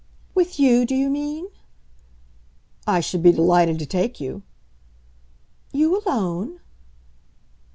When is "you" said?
0.59-0.83, 0.95-1.11, 4.19-4.41, 5.71-5.99